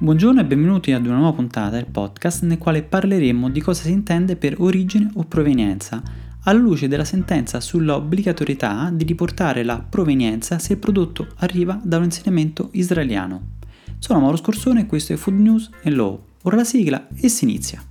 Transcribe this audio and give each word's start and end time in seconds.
Buongiorno 0.00 0.40
e 0.40 0.44
benvenuti 0.44 0.92
ad 0.92 1.06
una 1.06 1.16
nuova 1.16 1.32
puntata 1.32 1.70
del 1.70 1.86
podcast 1.90 2.44
nel 2.44 2.58
quale 2.58 2.84
parleremo 2.84 3.50
di 3.50 3.60
cosa 3.60 3.82
si 3.82 3.90
intende 3.90 4.36
per 4.36 4.54
origine 4.60 5.10
o 5.14 5.24
provenienza, 5.24 6.00
alla 6.44 6.60
luce 6.60 6.86
della 6.86 7.04
sentenza 7.04 7.58
sull'obbligatorietà 7.58 8.90
di 8.92 9.02
riportare 9.02 9.64
la 9.64 9.80
provenienza 9.80 10.60
se 10.60 10.74
il 10.74 10.78
prodotto 10.78 11.26
arriva 11.38 11.80
da 11.82 11.96
un 11.96 12.04
insediamento 12.04 12.68
israeliano. 12.74 13.56
Sono 13.98 14.20
Mauro 14.20 14.36
Scorsone 14.36 14.82
e 14.82 14.86
questo 14.86 15.14
è 15.14 15.16
Food 15.16 15.40
News 15.40 15.68
e 15.82 15.90
Law. 15.90 16.22
Ora 16.42 16.54
la 16.54 16.64
sigla 16.64 17.08
e 17.16 17.28
si 17.28 17.42
inizia. 17.42 17.82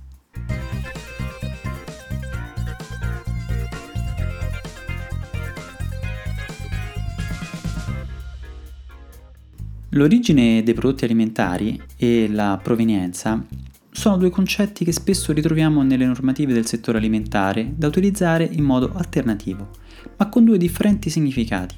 L'origine 9.92 10.62
dei 10.62 10.74
prodotti 10.74 11.04
alimentari 11.04 11.80
e 11.96 12.28
la 12.28 12.60
provenienza 12.62 13.42
sono 13.90 14.18
due 14.18 14.28
concetti 14.28 14.84
che 14.84 14.92
spesso 14.92 15.32
ritroviamo 15.32 15.82
nelle 15.82 16.04
normative 16.04 16.52
del 16.52 16.66
settore 16.66 16.98
alimentare 16.98 17.72
da 17.74 17.86
utilizzare 17.86 18.44
in 18.44 18.64
modo 18.64 18.92
alternativo, 18.94 19.70
ma 20.18 20.28
con 20.28 20.44
due 20.44 20.58
differenti 20.58 21.08
significati. 21.08 21.74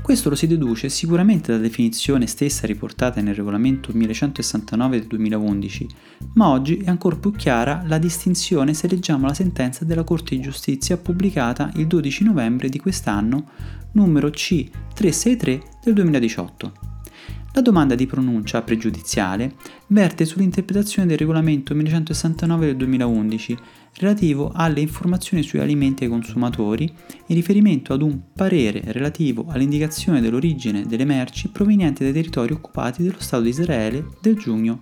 Questo 0.00 0.28
lo 0.28 0.36
si 0.36 0.46
deduce 0.46 0.88
sicuramente 0.88 1.50
dalla 1.50 1.64
definizione 1.64 2.28
stessa 2.28 2.68
riportata 2.68 3.20
nel 3.20 3.34
regolamento 3.34 3.90
1169 3.92 4.98
del 4.98 5.08
2011, 5.08 5.88
ma 6.34 6.50
oggi 6.50 6.76
è 6.76 6.88
ancora 6.88 7.16
più 7.16 7.32
chiara 7.32 7.82
la 7.84 7.98
distinzione 7.98 8.74
se 8.74 8.86
leggiamo 8.86 9.26
la 9.26 9.34
sentenza 9.34 9.84
della 9.84 10.04
Corte 10.04 10.36
di 10.36 10.42
Giustizia 10.42 10.98
pubblicata 10.98 11.72
il 11.76 11.88
12 11.88 12.22
novembre 12.22 12.68
di 12.68 12.78
quest'anno, 12.78 13.48
numero 13.92 14.28
C363 14.28 15.60
del 15.82 15.94
2018. 15.94 16.93
La 17.56 17.60
domanda 17.60 17.94
di 17.94 18.06
pronuncia 18.06 18.62
pregiudiziale 18.62 19.54
verte 19.86 20.24
sull'interpretazione 20.24 21.06
del 21.06 21.18
regolamento 21.18 21.72
1169 21.72 22.66
del 22.66 22.76
2011 22.78 23.56
relativo 23.98 24.50
alle 24.52 24.80
informazioni 24.80 25.44
sugli 25.44 25.60
alimenti 25.60 26.02
ai 26.02 26.10
consumatori 26.10 26.92
in 27.26 27.36
riferimento 27.36 27.92
ad 27.92 28.02
un 28.02 28.32
parere 28.34 28.82
relativo 28.86 29.46
all'indicazione 29.50 30.20
dell'origine 30.20 30.84
delle 30.84 31.04
merci 31.04 31.48
provenienti 31.50 32.02
dai 32.02 32.12
territori 32.12 32.52
occupati 32.52 33.04
dello 33.04 33.20
Stato 33.20 33.44
di 33.44 33.50
Israele 33.50 34.04
del 34.20 34.36
giugno, 34.36 34.80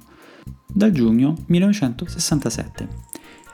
dal 0.67 0.93
giugno 0.93 1.37
1967. 1.49 3.12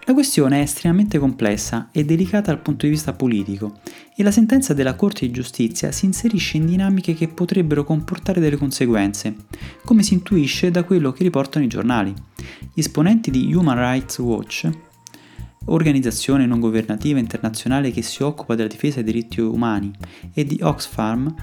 La 0.08 0.14
questione 0.14 0.60
è 0.60 0.62
estremamente 0.62 1.18
complessa 1.18 1.90
e 1.92 2.02
delicata 2.02 2.50
dal 2.50 2.62
punto 2.62 2.86
di 2.86 2.92
vista 2.92 3.12
politico 3.12 3.80
e 4.16 4.22
la 4.22 4.30
sentenza 4.30 4.72
della 4.72 4.94
Corte 4.94 5.26
di 5.26 5.32
Giustizia 5.32 5.92
si 5.92 6.06
inserisce 6.06 6.56
in 6.56 6.64
dinamiche 6.64 7.12
che 7.12 7.28
potrebbero 7.28 7.84
comportare 7.84 8.40
delle 8.40 8.56
conseguenze, 8.56 9.36
come 9.84 10.02
si 10.02 10.14
intuisce 10.14 10.70
da 10.70 10.84
quello 10.84 11.12
che 11.12 11.24
riportano 11.24 11.66
i 11.66 11.68
giornali. 11.68 12.14
Gli 12.72 12.80
esponenti 12.80 13.30
di 13.30 13.52
Human 13.52 13.76
Rights 13.76 14.16
Watch, 14.20 14.70
organizzazione 15.66 16.46
non 16.46 16.58
governativa 16.58 17.18
internazionale 17.18 17.90
che 17.90 18.00
si 18.00 18.22
occupa 18.22 18.54
della 18.54 18.68
difesa 18.68 19.02
dei 19.02 19.12
diritti 19.12 19.42
umani, 19.42 19.90
e 20.32 20.42
di 20.46 20.58
Oxfam, 20.62 21.34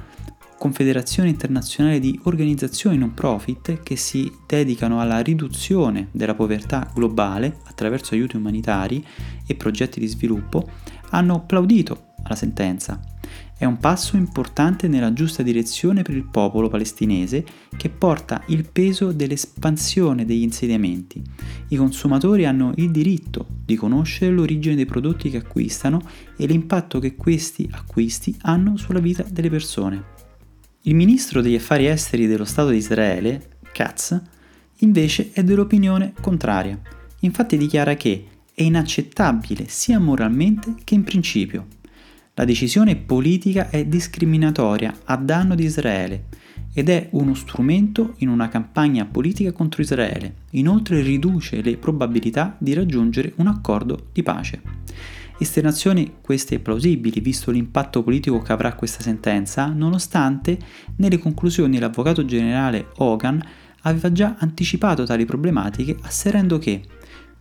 Confederazione 0.58 1.30
internazionale 1.30 2.00
di 2.00 2.20
organizzazioni 2.24 2.98
non 2.98 3.14
profit 3.14 3.84
che 3.84 3.96
si 3.98 4.32
dedicano 4.48 5.00
alla 5.00 5.20
riduzione 5.20 6.08
della 6.12 6.34
povertà 6.34 6.90
globale 6.94 7.60
attraverso 7.66 8.14
aiuti 8.14 8.38
umanitari 8.38 9.06
e 9.46 9.56
progetti 9.56 10.00
di 10.00 10.08
sviluppo, 10.08 10.68
hanno 11.10 11.36
applaudito 11.36 12.14
alla 12.24 12.36
sentenza. 12.36 13.00
È 13.58 13.64
un 13.64 13.78
passo 13.78 14.18
importante 14.18 14.88
nella 14.88 15.14
giusta 15.14 15.44
direzione 15.44 16.02
per 16.02 16.16
il 16.16 16.26
popolo 16.26 16.68
palestinese 16.68 17.46
che 17.78 17.90
porta 17.90 18.42
il 18.48 18.68
peso 18.70 19.12
dell'espansione 19.12 20.26
degli 20.26 20.42
insediamenti. 20.42 21.22
I 21.70 21.76
consumatori 21.76 22.46
hanno 22.46 22.72
il 22.76 22.92
diritto 22.92 23.46
di 23.64 23.76
conoscere 23.76 24.32
l'origine 24.32 24.76
dei 24.76 24.86
prodotti 24.86 25.30
che 25.30 25.38
acquistano 25.38 26.02
e 26.36 26.46
l'impatto 26.48 27.00
che 27.00 27.16
questi 27.16 27.70
acquisti 27.72 28.36
hanno 28.42 28.78
sulla 28.78 29.00
vita 29.00 29.24
delle 29.30 29.50
persone. 29.50 30.15
Il 30.88 30.94
ministro 30.94 31.42
degli 31.42 31.56
affari 31.56 31.88
esteri 31.88 32.28
dello 32.28 32.46
Stato 32.46 32.70
di 32.70 32.78
Israele, 32.78 33.58
Katz, 33.74 34.22
invece 34.82 35.32
è 35.34 35.44
dell'opinione 35.44 36.14
contraria. 36.22 36.80
Infatti 37.22 37.58
dichiara 37.58 37.96
che 37.96 38.26
è 38.54 38.62
inaccettabile 38.62 39.66
sia 39.68 39.98
moralmente 39.98 40.76
che 40.84 40.94
in 40.94 41.04
principio. 41.04 41.66
La 42.36 42.46
decisione 42.46 42.98
politica 42.98 43.72
è 43.72 43.84
discriminatoria 43.86 44.96
a 45.06 45.16
danno 45.16 45.56
di 45.56 45.64
Israele 45.64 46.26
ed 46.72 46.90
è 46.90 47.08
uno 47.14 47.34
strumento 47.34 48.14
in 48.18 48.30
una 48.30 48.48
campagna 48.48 49.06
politica 49.06 49.52
contro 49.54 49.82
Israele. 49.82 50.36
Inoltre 50.52 51.02
riduce 51.02 51.64
le 51.64 51.78
probabilità 51.78 52.56
di 52.60 52.74
raggiungere 52.76 53.34
un 53.38 53.48
accordo 53.48 54.10
di 54.12 54.22
pace. 54.22 54.62
Esternazioni 55.38 56.16
queste 56.22 56.60
plausibili 56.60 57.20
visto 57.20 57.52
l'impatto 57.52 58.04
politico 58.04 58.42
che 58.42 58.54
avrà 58.54 58.74
questa 58.74 59.04
sentenza, 59.04 59.68
nonostante 59.68 60.58
nelle 60.98 61.18
conclusioni 61.18 61.78
l'avvocato 61.78 62.24
generale 62.24 62.88
Hogan 62.98 63.42
aveva 63.82 64.12
già 64.12 64.36
anticipato 64.40 65.04
tali 65.04 65.26
problematiche 65.26 65.98
asserendo 66.02 66.58
che 66.58 66.82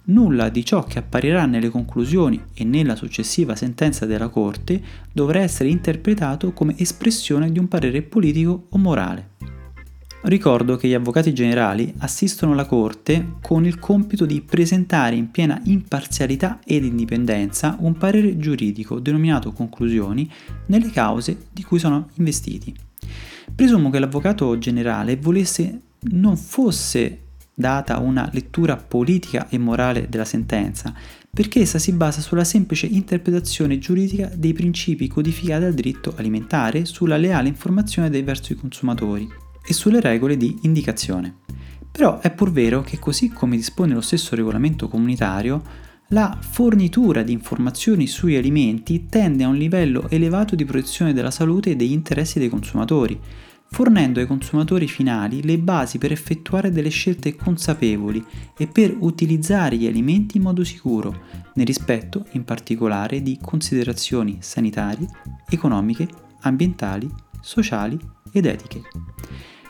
nulla 0.06 0.49
di 0.49 0.65
ciò 0.65 0.82
che 0.84 0.99
apparirà 0.99 1.47
nelle 1.47 1.71
conclusioni 1.71 2.43
e 2.53 2.65
nella 2.65 2.97
successiva 2.97 3.55
sentenza 3.55 4.06
della 4.06 4.28
Corte 4.28 4.82
dovrà 5.12 5.41
essere 5.41 5.69
interpretato 5.69 6.53
come 6.53 6.75
espressione 6.76 7.50
di 7.50 7.59
un 7.59 7.69
parere 7.69 8.03
politico 8.03 8.66
o 8.71 8.78
morale. 8.78 9.33
Ricordo 10.26 10.76
che 10.76 10.88
gli 10.88 10.94
avvocati 10.94 11.34
generali 11.34 11.92
assistono 11.98 12.54
la 12.54 12.64
Corte 12.64 13.34
con 13.42 13.66
il 13.66 13.78
compito 13.78 14.24
di 14.24 14.40
presentare 14.40 15.16
in 15.16 15.30
piena 15.30 15.60
imparzialità 15.64 16.60
ed 16.64 16.86
indipendenza 16.86 17.76
un 17.80 17.98
parere 17.98 18.38
giuridico 18.38 19.00
denominato 19.00 19.52
conclusioni 19.52 20.30
nelle 20.66 20.90
cause 20.90 21.48
di 21.52 21.62
cui 21.62 21.78
sono 21.78 22.08
investiti. 22.14 22.74
Presumo 23.54 23.90
che 23.90 23.98
l'avvocato 23.98 24.56
generale 24.56 25.16
volesse 25.16 25.80
non 26.12 26.38
fosse 26.38 27.18
data 27.52 27.98
una 27.98 28.26
lettura 28.32 28.76
politica 28.76 29.50
e 29.50 29.58
morale 29.58 30.08
della 30.08 30.24
sentenza, 30.24 30.94
perché 31.30 31.60
essa 31.60 31.78
si 31.78 31.92
basa 31.92 32.22
sulla 32.22 32.44
semplice 32.44 32.86
interpretazione 32.86 33.78
giuridica 33.78 34.30
dei 34.34 34.54
principi 34.54 35.06
codificati 35.06 35.64
al 35.64 35.74
diritto 35.74 36.14
alimentare 36.16 36.86
sulla 36.86 37.18
leale 37.18 37.48
informazione 37.48 38.22
verso 38.22 38.54
i 38.54 38.56
consumatori 38.56 39.44
e 39.66 39.72
sulle 39.72 40.00
regole 40.00 40.36
di 40.36 40.58
indicazione. 40.62 41.42
Però 41.91 42.19
è 42.19 42.30
pur 42.32 42.50
vero 42.50 42.82
che 42.82 42.98
così 42.98 43.28
come 43.28 43.56
dispone 43.56 43.94
lo 43.94 44.00
stesso 44.00 44.34
regolamento 44.34 44.88
comunitario, 44.88 45.62
la 46.08 46.36
fornitura 46.41 47.22
di 47.22 47.32
informazioni 47.32 48.06
sugli 48.06 48.36
alimenti 48.36 49.06
tende 49.06 49.44
a 49.44 49.48
un 49.48 49.56
livello 49.56 50.08
elevato 50.10 50.54
di 50.54 50.64
protezione 50.64 51.12
della 51.12 51.30
salute 51.30 51.70
e 51.70 51.76
degli 51.76 51.92
interessi 51.92 52.38
dei 52.38 52.48
consumatori, 52.48 53.19
fornendo 53.70 54.20
ai 54.20 54.26
consumatori 54.26 54.86
finali 54.86 55.42
le 55.42 55.58
basi 55.58 55.98
per 55.98 56.12
effettuare 56.12 56.70
delle 56.70 56.91
scelte 56.91 57.34
consapevoli 57.34 58.25
e 58.56 58.66
per 58.66 58.94
utilizzare 58.98 59.76
gli 59.76 59.86
alimenti 59.86 60.36
in 60.36 60.42
modo 60.42 60.62
sicuro, 60.62 61.22
nel 61.54 61.66
rispetto 61.66 62.26
in 62.32 62.44
particolare 62.44 63.22
di 63.22 63.38
considerazioni 63.41 64.38
sanitarie, 64.41 65.08
economiche, 65.48 66.06
ambientali, 66.42 67.10
sociali 67.41 67.98
ed 68.31 68.46
etiche. 68.46 68.82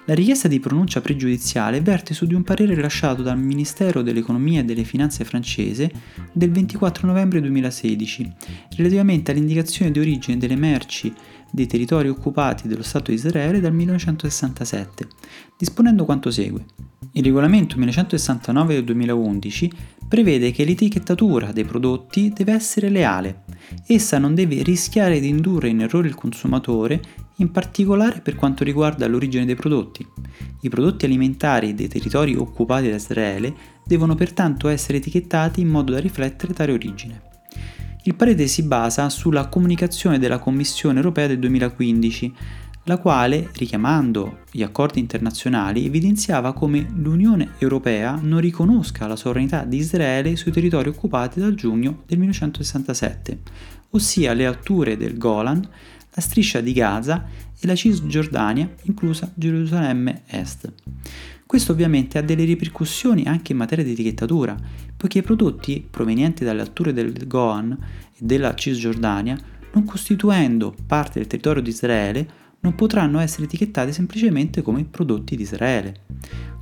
La 0.06 0.12
richiesta 0.12 0.48
di 0.48 0.60
pronuncia 0.60 1.00
pregiudiziale 1.00 1.80
verte 1.80 2.12
su 2.12 2.26
di 2.26 2.34
un 2.34 2.42
parere 2.42 2.74
rilasciato 2.74 3.22
dal 3.22 3.38
Ministero 3.38 4.02
dell'Economia 4.02 4.60
e 4.60 4.64
delle 4.64 4.84
Finanze 4.84 5.24
francese 5.24 5.90
del 6.30 6.50
24 6.50 7.06
novembre 7.06 7.40
2016 7.40 8.30
relativamente 8.76 9.30
all'indicazione 9.30 9.90
di 9.90 10.00
origine 10.00 10.36
delle 10.36 10.56
merci 10.56 11.10
dei 11.50 11.66
territori 11.66 12.10
occupati 12.10 12.68
dello 12.68 12.82
Stato 12.82 13.12
di 13.12 13.16
Israele 13.16 13.60
dal 13.60 13.72
1967, 13.72 15.08
disponendo 15.56 16.04
quanto 16.04 16.30
segue. 16.30 16.66
Il 17.12 17.24
regolamento 17.24 17.78
1169 17.78 18.74
del 18.74 18.84
2011 18.84 19.72
prevede 20.06 20.50
che 20.50 20.66
l'etichettatura 20.66 21.50
dei 21.50 21.64
prodotti 21.64 22.30
deve 22.30 22.52
essere 22.52 22.90
leale. 22.90 23.44
Essa 23.86 24.18
non 24.18 24.34
deve 24.34 24.62
rischiare 24.62 25.18
di 25.18 25.28
indurre 25.28 25.68
in 25.68 25.80
errore 25.80 26.08
il 26.08 26.14
consumatore 26.14 27.00
in 27.36 27.50
particolare 27.50 28.20
per 28.20 28.36
quanto 28.36 28.64
riguarda 28.64 29.06
l'origine 29.06 29.44
dei 29.44 29.54
prodotti. 29.54 30.06
I 30.60 30.68
prodotti 30.68 31.04
alimentari 31.04 31.74
dei 31.74 31.88
territori 31.88 32.34
occupati 32.34 32.88
da 32.88 32.96
Israele 32.96 33.54
devono 33.84 34.14
pertanto 34.14 34.68
essere 34.68 34.98
etichettati 34.98 35.60
in 35.60 35.68
modo 35.68 35.92
da 35.92 36.00
riflettere 36.00 36.52
tale 36.52 36.72
origine. 36.72 37.22
Il 38.04 38.14
parere 38.14 38.46
si 38.46 38.62
basa 38.62 39.08
sulla 39.08 39.48
comunicazione 39.48 40.18
della 40.18 40.38
Commissione 40.38 40.98
europea 40.98 41.26
del 41.26 41.38
2015, 41.38 42.34
la 42.86 42.98
quale, 42.98 43.48
richiamando 43.54 44.40
gli 44.50 44.62
accordi 44.62 45.00
internazionali, 45.00 45.86
evidenziava 45.86 46.52
come 46.52 46.86
l'Unione 46.96 47.52
Europea 47.58 48.18
non 48.20 48.40
riconosca 48.40 49.06
la 49.06 49.16
sovranità 49.16 49.64
di 49.64 49.78
Israele 49.78 50.36
sui 50.36 50.52
territori 50.52 50.90
occupati 50.90 51.40
dal 51.40 51.54
giugno 51.54 52.02
del 52.06 52.18
1967, 52.18 53.38
ossia 53.90 54.34
le 54.34 54.44
alture 54.44 54.98
del 54.98 55.16
Golan, 55.16 55.66
la 56.14 56.20
striscia 56.20 56.60
di 56.60 56.72
Gaza 56.72 57.26
e 57.58 57.66
la 57.66 57.74
Cisgiordania, 57.74 58.72
inclusa 58.84 59.30
Gerusalemme 59.34 60.22
Est. 60.26 60.72
Questo 61.44 61.72
ovviamente 61.72 62.18
ha 62.18 62.22
delle 62.22 62.44
ripercussioni 62.44 63.24
anche 63.24 63.52
in 63.52 63.58
materia 63.58 63.84
di 63.84 63.92
etichettatura, 63.92 64.56
poiché 64.96 65.18
i 65.18 65.22
prodotti 65.22 65.86
provenienti 65.88 66.44
dalle 66.44 66.60
alture 66.62 66.92
del 66.92 67.26
Goan 67.26 67.72
e 67.72 68.18
della 68.18 68.54
Cisgiordania, 68.54 69.36
non 69.72 69.84
costituendo 69.84 70.74
parte 70.86 71.18
del 71.18 71.26
territorio 71.26 71.62
di 71.62 71.70
Israele, 71.70 72.28
non 72.60 72.74
potranno 72.74 73.18
essere 73.18 73.44
etichettati 73.44 73.92
semplicemente 73.92 74.62
come 74.62 74.84
prodotti 74.84 75.36
di 75.36 75.42
Israele. 75.42 76.02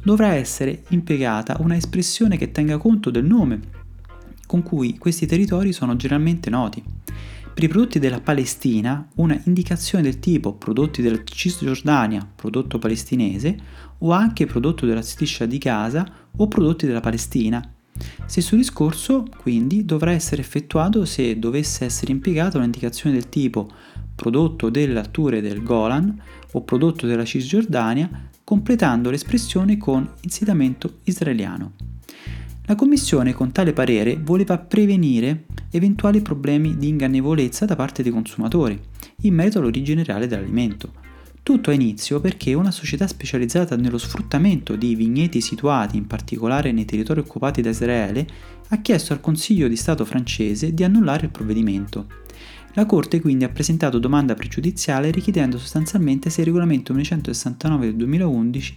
Dovrà 0.03 0.35
essere 0.35 0.83
impiegata 0.89 1.59
una 1.61 1.77
espressione 1.77 2.37
che 2.37 2.51
tenga 2.51 2.79
conto 2.79 3.11
del 3.11 3.25
nome 3.25 3.61
con 4.47 4.63
cui 4.63 4.99
questi 4.99 5.27
territori 5.27 5.73
sono 5.73 5.97
generalmente 5.97 6.51
noti. 6.51 6.83
Per 7.55 7.63
i 7.63 7.69
prodotti 7.69 7.99
della 7.99 8.21
Palestina, 8.21 9.07
una 9.17 9.41
indicazione 9.45 10.03
del 10.03 10.19
tipo 10.19 10.55
prodotti 10.55 11.03
della 11.03 11.23
Cisgiordania, 11.23 12.27
prodotto 12.35 12.79
palestinese, 12.79 13.57
o 13.99 14.11
anche 14.11 14.47
prodotto 14.47 14.87
della 14.87 15.03
striscia 15.03 15.47
di 15.47 15.59
Gaza 15.59 16.05
o 16.35 16.49
prodotti 16.49 16.87
della 16.87 17.01
Palestina. 17.01 17.63
Stesso 18.27 18.57
discorso, 18.57 19.27
quindi, 19.37 19.85
dovrà 19.85 20.13
essere 20.13 20.41
effettuato 20.41 21.05
se 21.05 21.39
dovesse 21.39 21.85
essere 21.85 22.11
impiegata 22.11 22.59
un'indicazione 22.59 23.15
del 23.15 23.29
tipo 23.29 23.71
prodotto 24.15 24.71
delle 24.71 24.99
alture 24.99 25.41
del 25.41 25.63
Golan 25.63 26.21
o 26.53 26.63
prodotto 26.63 27.07
della 27.07 27.25
Cisgiordania, 27.25 28.29
completando 28.43 29.11
l'espressione 29.11 29.77
con 29.77 30.09
insediamento 30.23 31.01
israeliano. 31.05 31.73
La 32.73 32.79
Commissione 32.79 33.35
con 33.35 33.53
tale 33.53 33.75
parere 33.75 34.19
voleva 34.19 34.57
prevenire 34.57 35.45
eventuali 35.71 36.23
problemi 36.23 36.79
di 36.79 36.89
ingannevolezza 36.89 37.67
da 37.67 37.77
parte 37.77 38.03
dei 38.03 38.11
consumatori 38.11 38.81
in 39.25 39.35
merito 39.35 39.59
all'origine 39.59 40.03
reale 40.03 40.27
dell'alimento. 40.27 40.95
Tutto 41.43 41.69
ha 41.69 41.75
inizio 41.75 42.19
perché 42.21 42.55
una 42.55 42.71
società 42.71 43.07
specializzata 43.07 43.77
nello 43.77 43.99
sfruttamento 43.99 44.75
di 44.75 44.95
vigneti 44.95 45.43
situati 45.43 45.99
in 45.99 46.07
particolare 46.07 46.73
nei 46.73 46.87
territori 46.87 47.21
occupati 47.21 47.61
da 47.61 47.69
Israele 47.69 48.27
ha 48.69 48.81
chiesto 48.81 49.13
al 49.13 49.21
Consiglio 49.21 49.69
di 49.69 49.77
Stato 49.77 50.07
francese 50.07 50.73
di 50.73 50.83
annullare 50.83 51.27
il 51.27 51.31
provvedimento. 51.31 52.07
La 52.73 52.87
Corte 52.87 53.21
quindi 53.21 53.45
ha 53.45 53.51
presentato 53.51 53.99
domanda 53.99 54.33
pregiudiziale 54.33 55.11
richiedendo 55.11 55.59
sostanzialmente 55.59 56.31
se 56.31 56.41
il 56.41 56.47
regolamento 56.47 56.95
1969 56.95 57.85
del 57.85 57.97
2011 57.97 58.77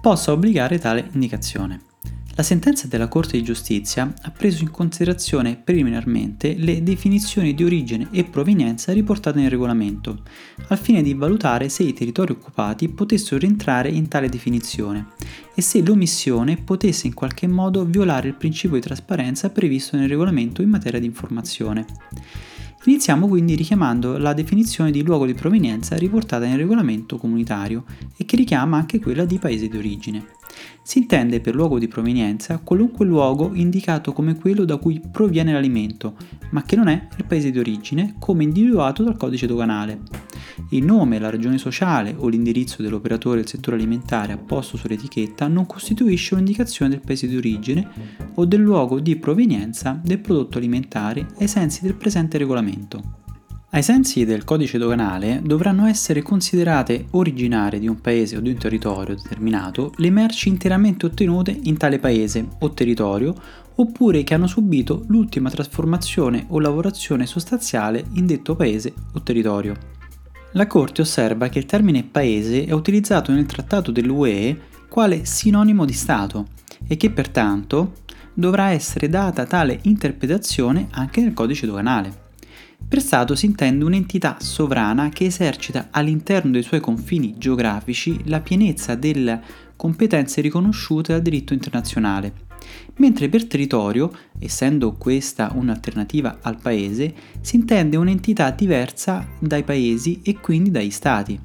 possa 0.00 0.30
obbligare 0.30 0.78
tale 0.78 1.08
indicazione. 1.14 1.90
La 2.34 2.42
sentenza 2.42 2.86
della 2.86 3.08
Corte 3.08 3.36
di 3.36 3.42
Giustizia 3.42 4.10
ha 4.22 4.30
preso 4.30 4.62
in 4.62 4.70
considerazione 4.70 5.56
preliminarmente 5.62 6.54
le 6.56 6.82
definizioni 6.82 7.52
di 7.52 7.62
origine 7.62 8.08
e 8.10 8.24
provenienza 8.24 8.90
riportate 8.94 9.38
nel 9.38 9.50
regolamento, 9.50 10.22
al 10.68 10.78
fine 10.78 11.02
di 11.02 11.12
valutare 11.12 11.68
se 11.68 11.82
i 11.82 11.92
territori 11.92 12.32
occupati 12.32 12.88
potessero 12.88 13.38
rientrare 13.38 13.90
in 13.90 14.08
tale 14.08 14.30
definizione 14.30 15.08
e 15.54 15.60
se 15.60 15.84
l'omissione 15.84 16.56
potesse 16.56 17.06
in 17.06 17.12
qualche 17.12 17.46
modo 17.46 17.84
violare 17.84 18.28
il 18.28 18.34
principio 18.34 18.76
di 18.76 18.82
trasparenza 18.82 19.50
previsto 19.50 19.98
nel 19.98 20.08
regolamento 20.08 20.62
in 20.62 20.70
materia 20.70 21.00
di 21.00 21.06
informazione. 21.06 21.84
Iniziamo 22.84 23.28
quindi 23.28 23.54
richiamando 23.54 24.16
la 24.16 24.32
definizione 24.32 24.90
di 24.90 25.04
luogo 25.04 25.26
di 25.26 25.34
provenienza 25.34 25.96
riportata 25.96 26.46
nel 26.46 26.56
regolamento 26.56 27.18
comunitario 27.18 27.84
e 28.16 28.24
che 28.24 28.36
richiama 28.36 28.78
anche 28.78 28.98
quella 28.98 29.26
di 29.26 29.38
paese 29.38 29.68
di 29.68 29.76
origine. 29.76 30.24
Si 30.82 30.98
intende 30.98 31.40
per 31.40 31.54
luogo 31.54 31.78
di 31.78 31.88
provenienza 31.88 32.58
qualunque 32.58 33.06
luogo 33.06 33.52
indicato 33.54 34.12
come 34.12 34.34
quello 34.34 34.64
da 34.64 34.76
cui 34.76 35.00
proviene 35.00 35.52
l'alimento, 35.52 36.16
ma 36.50 36.62
che 36.62 36.76
non 36.76 36.88
è 36.88 37.08
il 37.16 37.24
paese 37.24 37.50
di 37.50 37.58
origine 37.58 38.14
come 38.18 38.42
individuato 38.42 39.02
dal 39.02 39.16
codice 39.16 39.46
doganale. 39.46 40.00
Il 40.70 40.84
nome, 40.84 41.18
la 41.18 41.30
ragione 41.30 41.58
sociale 41.58 42.14
o 42.16 42.28
l'indirizzo 42.28 42.82
dell'operatore 42.82 43.36
del 43.36 43.48
settore 43.48 43.76
alimentare 43.76 44.32
apposto 44.32 44.76
sull'etichetta 44.76 45.48
non 45.48 45.66
costituisce 45.66 46.34
un'indicazione 46.34 46.90
del 46.90 47.00
paese 47.00 47.26
di 47.28 47.36
origine 47.36 47.88
o 48.34 48.44
del 48.44 48.60
luogo 48.60 49.00
di 49.00 49.16
provenienza 49.16 50.00
del 50.02 50.18
prodotto 50.18 50.58
alimentare 50.58 51.26
ai 51.38 51.48
sensi 51.48 51.82
del 51.82 51.94
presente 51.94 52.38
regolamento. 52.38 53.21
Ai 53.74 53.82
sensi 53.82 54.26
del 54.26 54.44
codice 54.44 54.76
doganale 54.76 55.40
dovranno 55.42 55.86
essere 55.86 56.20
considerate 56.20 57.06
originarie 57.12 57.78
di 57.78 57.88
un 57.88 58.02
paese 58.02 58.36
o 58.36 58.40
di 58.40 58.50
un 58.50 58.58
territorio 58.58 59.14
determinato 59.14 59.94
le 59.96 60.10
merci 60.10 60.50
interamente 60.50 61.06
ottenute 61.06 61.58
in 61.62 61.78
tale 61.78 61.98
paese 61.98 62.46
o 62.58 62.70
territorio 62.72 63.34
oppure 63.76 64.24
che 64.24 64.34
hanno 64.34 64.46
subito 64.46 65.04
l'ultima 65.06 65.48
trasformazione 65.48 66.44
o 66.48 66.60
lavorazione 66.60 67.24
sostanziale 67.24 68.04
in 68.12 68.26
detto 68.26 68.56
paese 68.56 68.92
o 69.14 69.22
territorio. 69.22 69.74
La 70.52 70.66
Corte 70.66 71.00
osserva 71.00 71.48
che 71.48 71.58
il 71.58 71.64
termine 71.64 72.02
paese 72.04 72.66
è 72.66 72.72
utilizzato 72.72 73.32
nel 73.32 73.46
trattato 73.46 73.90
dell'UE 73.90 74.60
quale 74.86 75.24
sinonimo 75.24 75.86
di 75.86 75.94
Stato 75.94 76.48
e 76.86 76.98
che 76.98 77.10
pertanto 77.10 77.94
dovrà 78.34 78.68
essere 78.68 79.08
data 79.08 79.46
tale 79.46 79.78
interpretazione 79.84 80.88
anche 80.90 81.22
nel 81.22 81.32
codice 81.32 81.64
doganale. 81.64 82.21
Per 82.88 83.00
Stato 83.00 83.34
si 83.34 83.46
intende 83.46 83.84
un'entità 83.84 84.36
sovrana 84.40 85.08
che 85.08 85.24
esercita 85.24 85.88
all'interno 85.90 86.50
dei 86.50 86.62
suoi 86.62 86.80
confini 86.80 87.36
geografici 87.38 88.20
la 88.28 88.40
pienezza 88.40 88.94
delle 88.94 89.40
competenze 89.76 90.40
riconosciute 90.40 91.12
dal 91.12 91.22
diritto 91.22 91.54
internazionale, 91.54 92.32
mentre 92.96 93.28
per 93.28 93.46
territorio, 93.46 94.12
essendo 94.38 94.92
questa 94.92 95.50
un'alternativa 95.54 96.38
al 96.42 96.60
paese, 96.60 97.14
si 97.40 97.56
intende 97.56 97.96
un'entità 97.96 98.50
diversa 98.50 99.26
dai 99.40 99.64
paesi 99.64 100.20
e 100.22 100.38
quindi 100.38 100.70
dagli 100.70 100.90
stati. 100.90 101.40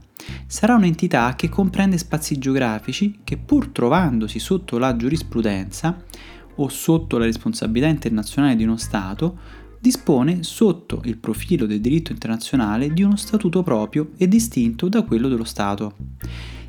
Sarà 0.45 0.75
un'entità 0.75 1.35
che 1.35 1.49
comprende 1.49 1.97
spazi 1.97 2.37
geografici 2.37 3.19
che 3.23 3.37
pur 3.37 3.69
trovandosi 3.69 4.39
sotto 4.39 4.77
la 4.77 4.95
giurisprudenza 4.95 6.03
o 6.55 6.67
sotto 6.69 7.17
la 7.17 7.25
responsabilità 7.25 7.87
internazionale 7.87 8.55
di 8.55 8.63
uno 8.63 8.77
Stato, 8.77 9.65
dispone 9.79 10.43
sotto 10.43 11.01
il 11.05 11.17
profilo 11.17 11.65
del 11.65 11.81
diritto 11.81 12.11
internazionale 12.11 12.91
di 12.93 13.03
uno 13.03 13.15
statuto 13.15 13.63
proprio 13.63 14.11
e 14.17 14.27
distinto 14.27 14.89
da 14.89 15.03
quello 15.03 15.27
dello 15.27 15.43
Stato. 15.43 15.95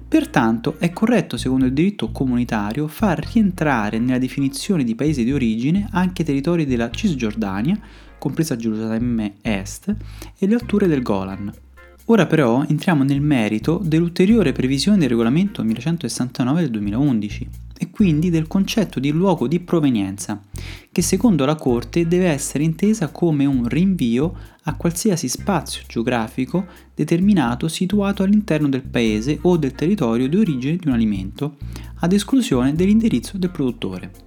Pertanto 0.08 0.76
è 0.78 0.90
corretto, 0.90 1.36
secondo 1.36 1.66
il 1.66 1.74
diritto 1.74 2.10
comunitario, 2.10 2.88
far 2.88 3.18
rientrare 3.32 3.98
nella 3.98 4.18
definizione 4.18 4.82
di 4.82 4.94
paese 4.94 5.22
di 5.22 5.32
origine 5.32 5.86
anche 5.90 6.22
i 6.22 6.24
territori 6.24 6.64
della 6.64 6.90
Cisgiordania, 6.90 7.78
compresa 8.18 8.56
Gerusalemme 8.56 9.34
Est, 9.42 9.94
e 10.38 10.46
le 10.46 10.54
alture 10.54 10.86
del 10.86 11.02
Golan. 11.02 11.52
Ora 12.06 12.24
però 12.24 12.64
entriamo 12.66 13.04
nel 13.04 13.20
merito 13.20 13.82
dell'ulteriore 13.84 14.52
previsione 14.52 14.96
del 14.96 15.10
regolamento 15.10 15.62
1169 15.62 16.60
del 16.62 16.70
2011 16.70 17.48
e 17.78 17.90
quindi 17.90 18.28
del 18.28 18.48
concetto 18.48 18.98
di 18.98 19.10
luogo 19.10 19.46
di 19.46 19.60
provenienza, 19.60 20.42
che 20.90 21.00
secondo 21.00 21.44
la 21.44 21.54
Corte 21.54 22.08
deve 22.08 22.26
essere 22.26 22.64
intesa 22.64 23.08
come 23.08 23.46
un 23.46 23.68
rinvio 23.68 24.34
a 24.64 24.74
qualsiasi 24.74 25.28
spazio 25.28 25.82
geografico 25.86 26.66
determinato 26.94 27.68
situato 27.68 28.22
all'interno 28.24 28.68
del 28.68 28.82
paese 28.82 29.38
o 29.42 29.56
del 29.56 29.72
territorio 29.72 30.28
di 30.28 30.36
origine 30.36 30.76
di 30.76 30.88
un 30.88 30.94
alimento, 30.94 31.56
ad 32.00 32.12
esclusione 32.12 32.74
dell'indirizzo 32.74 33.38
del 33.38 33.50
produttore. 33.50 34.26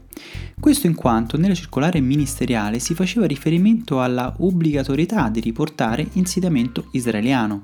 Questo 0.60 0.86
in 0.86 0.94
quanto 0.94 1.38
nella 1.38 1.56
circolare 1.56 2.00
ministeriale 2.00 2.78
si 2.80 2.94
faceva 2.94 3.26
riferimento 3.26 4.02
alla 4.02 4.36
obbligatorietà 4.38 5.30
di 5.30 5.40
riportare 5.40 6.08
insediamento 6.14 6.88
israeliano, 6.92 7.64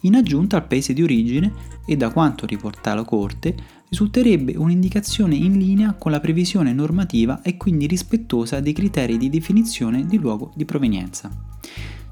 in 0.00 0.16
aggiunta 0.16 0.56
al 0.56 0.66
paese 0.66 0.92
di 0.92 1.02
origine 1.02 1.52
e 1.86 1.96
da 1.96 2.10
quanto 2.10 2.44
riporta 2.44 2.94
la 2.94 3.04
Corte 3.04 3.54
risulterebbe 3.92 4.56
un'indicazione 4.56 5.34
in 5.34 5.58
linea 5.58 5.92
con 5.92 6.12
la 6.12 6.18
previsione 6.18 6.72
normativa 6.72 7.42
e 7.42 7.58
quindi 7.58 7.86
rispettosa 7.86 8.58
dei 8.58 8.72
criteri 8.72 9.18
di 9.18 9.28
definizione 9.28 10.06
di 10.06 10.18
luogo 10.18 10.50
di 10.54 10.64
provenienza. 10.64 11.30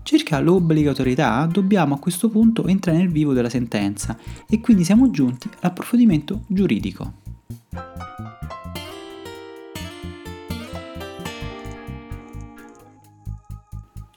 Circa 0.03 0.41
l'obbligatorietà 0.41 1.49
dobbiamo 1.51 1.95
a 1.95 1.99
questo 1.99 2.29
punto 2.29 2.67
entrare 2.67 2.99
nel 2.99 3.11
vivo 3.11 3.33
della 3.33 3.49
sentenza 3.49 4.19
e 4.47 4.61
quindi 4.61 4.85
siamo 4.85 5.11
giunti 5.11 5.49
all'approfondimento 5.61 6.43
giuridico. 6.49 7.15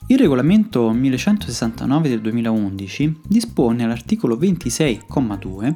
Il 0.07 0.17
regolamento 0.17 0.91
1169 0.91 2.09
del 2.09 2.19
2011 2.19 3.21
dispone 3.25 3.85
all'articolo 3.85 4.35
26,2 4.35 5.75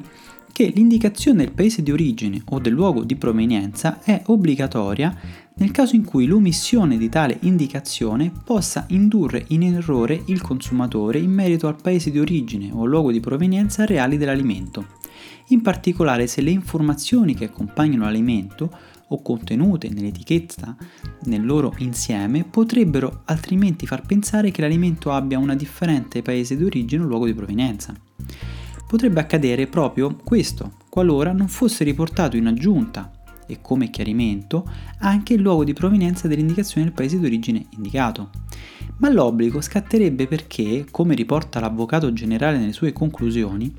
che 0.58 0.72
l'indicazione 0.74 1.44
del 1.44 1.52
paese 1.52 1.84
di 1.84 1.92
origine 1.92 2.42
o 2.46 2.58
del 2.58 2.72
luogo 2.72 3.04
di 3.04 3.14
provenienza 3.14 4.02
è 4.02 4.22
obbligatoria 4.26 5.16
nel 5.54 5.70
caso 5.70 5.94
in 5.94 6.04
cui 6.04 6.26
l'omissione 6.26 6.98
di 6.98 7.08
tale 7.08 7.38
indicazione 7.42 8.32
possa 8.42 8.84
indurre 8.88 9.44
in 9.50 9.62
errore 9.62 10.20
il 10.26 10.40
consumatore 10.40 11.20
in 11.20 11.30
merito 11.30 11.68
al 11.68 11.80
paese 11.80 12.10
di 12.10 12.18
origine 12.18 12.72
o 12.72 12.86
luogo 12.86 13.12
di 13.12 13.20
provenienza 13.20 13.84
reali 13.84 14.16
dell'alimento, 14.16 14.86
in 15.50 15.62
particolare 15.62 16.26
se 16.26 16.40
le 16.40 16.50
informazioni 16.50 17.36
che 17.36 17.44
accompagnano 17.44 18.02
l'alimento 18.02 18.68
o 19.06 19.22
contenute 19.22 19.88
nell'etichetta 19.90 20.76
nel 21.26 21.46
loro 21.46 21.72
insieme 21.78 22.42
potrebbero 22.42 23.22
altrimenti 23.26 23.86
far 23.86 24.04
pensare 24.04 24.50
che 24.50 24.62
l'alimento 24.62 25.12
abbia 25.12 25.38
una 25.38 25.54
differente 25.54 26.20
paese 26.20 26.56
di 26.56 26.64
origine 26.64 27.04
o 27.04 27.06
luogo 27.06 27.26
di 27.26 27.34
provenienza. 27.34 27.94
Potrebbe 28.88 29.20
accadere 29.20 29.66
proprio 29.66 30.16
questo 30.24 30.72
qualora 30.88 31.32
non 31.32 31.46
fosse 31.46 31.84
riportato 31.84 32.38
in 32.38 32.46
aggiunta 32.46 33.12
e 33.46 33.60
come 33.60 33.90
chiarimento 33.90 34.66
anche 35.00 35.34
il 35.34 35.42
luogo 35.42 35.62
di 35.62 35.74
provenienza 35.74 36.26
dell'indicazione 36.26 36.86
del 36.86 36.94
paese 36.94 37.20
d'origine 37.20 37.66
indicato. 37.76 38.30
Ma 38.96 39.10
l'obbligo 39.10 39.60
scatterebbe 39.60 40.26
perché, 40.26 40.86
come 40.90 41.14
riporta 41.14 41.60
l'Avvocato 41.60 42.12
generale 42.12 42.58
nelle 42.58 42.72
sue 42.72 42.92
conclusioni, 42.92 43.72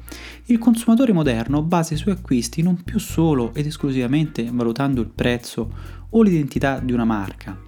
il 0.45 0.59
consumatore 0.59 1.11
moderno 1.11 1.61
basa 1.63 1.95
i 1.95 1.97
suoi 1.97 2.13
acquisti 2.13 2.61
non 2.61 2.83
più 2.83 2.99
solo 2.99 3.53
ed 3.53 3.65
esclusivamente 3.65 4.47
valutando 4.51 5.01
il 5.01 5.09
prezzo 5.09 5.71
o 6.11 6.21
l'identità 6.21 6.79
di 6.79 6.93
una 6.93 7.05
marca, 7.05 7.59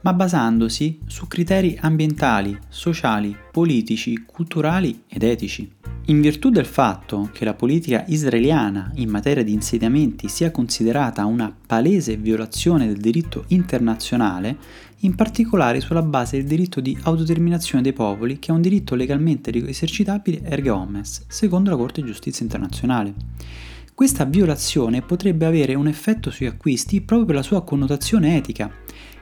ma 0.00 0.12
basandosi 0.12 1.00
su 1.06 1.26
criteri 1.26 1.76
ambientali, 1.80 2.56
sociali, 2.68 3.36
politici, 3.52 4.24
culturali 4.24 5.02
ed 5.08 5.24
etici. 5.24 5.76
In 6.08 6.22
virtù 6.22 6.48
del 6.48 6.64
fatto 6.64 7.28
che 7.34 7.44
la 7.44 7.52
politica 7.52 8.02
israeliana 8.08 8.90
in 8.94 9.10
materia 9.10 9.44
di 9.44 9.52
insediamenti 9.52 10.28
sia 10.28 10.50
considerata 10.50 11.26
una 11.26 11.54
palese 11.66 12.16
violazione 12.16 12.86
del 12.86 12.96
diritto 12.96 13.44
internazionale, 13.48 14.56
in 15.00 15.14
particolare 15.14 15.80
sulla 15.80 16.00
base 16.00 16.38
del 16.38 16.46
diritto 16.46 16.80
di 16.80 16.96
autodeterminazione 17.02 17.82
dei 17.82 17.92
popoli, 17.92 18.38
che 18.38 18.50
è 18.50 18.54
un 18.54 18.62
diritto 18.62 18.94
legalmente 18.94 19.52
esercitabile 19.52 20.40
erga 20.44 20.74
omnes, 20.74 21.26
secondo 21.28 21.68
la 21.68 21.76
Corte 21.76 22.00
di 22.00 22.06
Giustizia 22.06 22.42
internazionale. 22.42 23.12
Questa 23.92 24.24
violazione 24.24 25.02
potrebbe 25.02 25.44
avere 25.44 25.74
un 25.74 25.88
effetto 25.88 26.30
sui 26.30 26.46
acquisti 26.46 27.02
proprio 27.02 27.26
per 27.26 27.34
la 27.34 27.42
sua 27.42 27.62
connotazione 27.62 28.34
etica. 28.34 28.72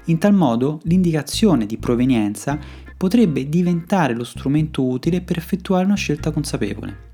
In 0.06 0.18
tal 0.18 0.34
modo 0.34 0.80
l'indicazione 0.84 1.66
di 1.66 1.78
provenienza 1.78 2.58
potrebbe 2.96 3.48
diventare 3.48 4.14
lo 4.14 4.24
strumento 4.24 4.84
utile 4.84 5.20
per 5.20 5.36
effettuare 5.36 5.84
una 5.84 5.96
scelta 5.96 6.30
consapevole. 6.30 7.04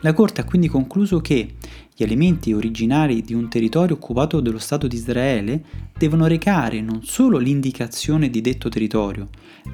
La 0.00 0.12
Corte 0.12 0.42
ha 0.42 0.44
quindi 0.44 0.68
concluso 0.68 1.20
che 1.20 1.54
gli 1.96 2.02
elementi 2.02 2.52
originari 2.52 3.22
di 3.22 3.32
un 3.32 3.48
territorio 3.48 3.94
occupato 3.94 4.40
dallo 4.40 4.58
Stato 4.58 4.86
di 4.86 4.96
Israele 4.96 5.64
devono 5.96 6.26
recare 6.26 6.82
non 6.82 7.02
solo 7.02 7.38
l'indicazione 7.38 8.28
di 8.28 8.42
detto 8.42 8.68
territorio, 8.68 9.28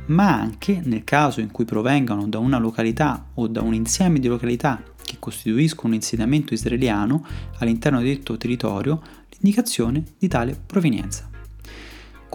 ma 0.07 0.33
anche, 0.33 0.81
nel 0.85 1.03
caso 1.03 1.41
in 1.41 1.50
cui 1.50 1.65
provengano 1.65 2.29
da 2.29 2.39
una 2.39 2.59
località 2.59 3.31
o 3.35 3.49
da 3.49 3.62
un 3.62 3.75
insieme 3.75 4.21
di 4.21 4.29
località 4.29 4.81
che 5.05 5.17
costituiscono 5.19 5.89
un 5.89 5.95
insediamento 5.95 6.55
israeliano 6.55 7.27
all'interno 7.59 8.00
di 8.00 8.07
detto 8.07 8.37
territorio, 8.37 9.03
l'indicazione 9.31 10.05
di 10.17 10.29
tale 10.29 10.57
provenienza. 10.65 11.29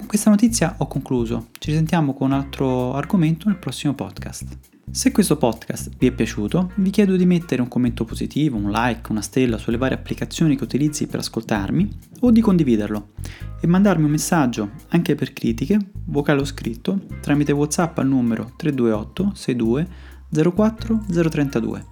Con 0.05 0.13
questa 0.13 0.29
notizia 0.29 0.75
ho 0.77 0.87
concluso, 0.87 1.47
ci 1.57 1.71
risentiamo 1.71 2.13
con 2.13 2.27
un 2.27 2.37
altro 2.37 2.93
argomento 2.93 3.49
nel 3.49 3.57
prossimo 3.57 3.95
podcast. 3.95 4.45
Se 4.91 5.11
questo 5.11 5.35
podcast 5.35 5.89
vi 5.97 6.05
è 6.05 6.11
piaciuto, 6.11 6.73
vi 6.75 6.91
chiedo 6.91 7.15
di 7.15 7.25
mettere 7.25 7.63
un 7.63 7.67
commento 7.67 8.05
positivo, 8.05 8.55
un 8.55 8.69
like, 8.69 9.09
una 9.09 9.23
stella 9.23 9.57
sulle 9.57 9.77
varie 9.77 9.97
applicazioni 9.97 10.55
che 10.55 10.63
utilizzi 10.63 11.07
per 11.07 11.21
ascoltarmi 11.21 11.89
o 12.19 12.29
di 12.29 12.39
condividerlo 12.39 13.13
e 13.59 13.65
mandarmi 13.65 14.05
un 14.05 14.11
messaggio 14.11 14.73
anche 14.89 15.15
per 15.15 15.33
critiche, 15.33 15.79
vocale 16.05 16.41
o 16.41 16.45
scritto, 16.45 17.07
tramite 17.19 17.51
WhatsApp 17.51 17.97
al 17.97 18.07
numero 18.07 18.53
328 18.57 19.31
62 19.33 19.87
04 20.29 21.05
032. 21.29 21.85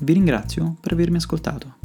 Vi 0.00 0.12
ringrazio 0.12 0.78
per 0.80 0.94
avermi 0.94 1.18
ascoltato. 1.18 1.76